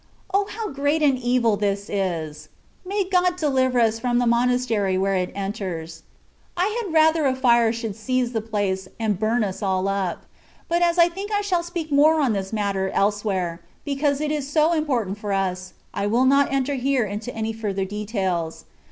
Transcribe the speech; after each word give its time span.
O! 0.33 0.47
how 0.49 0.69
great 0.71 1.03
an 1.03 1.15
evil 1.15 1.55
this 1.57 1.87
is! 1.87 2.49
May 2.83 3.03
God 3.07 3.35
deliver 3.35 3.79
us 3.79 3.99
from 3.99 4.17
the 4.17 4.25
monastery 4.25 4.97
where 4.97 5.13
it 5.15 5.31
enters. 5.35 6.01
I 6.57 6.75
had 6.83 6.91
rather 6.91 7.27
a 7.27 7.35
fire 7.35 7.71
should 7.71 7.95
seize 7.95 8.31
the 8.31 8.41
place, 8.41 8.87
and 8.99 9.19
burn 9.19 9.43
us 9.43 9.61
all 9.61 9.87
up. 9.87 10.25
But 10.67 10.81
as 10.81 10.97
I 10.97 11.07
think 11.07 11.31
I 11.31 11.41
shaU 11.41 11.61
speak 11.61 11.91
more 11.91 12.19
on 12.19 12.33
this 12.33 12.51
matter 12.51 12.89
elsewhere, 12.89 13.61
because 13.85 14.21
it 14.21 14.31
is 14.31 14.49
so 14.49 14.73
important 14.73 15.19
for 15.19 15.33
us, 15.33 15.73
I 15.93 16.07
will 16.07 16.25
not 16.25 16.51
enter 16.51 16.73
here 16.73 17.05
into 17.05 17.31
any 17.35 17.53
further 17.53 17.85
details. 17.85 18.65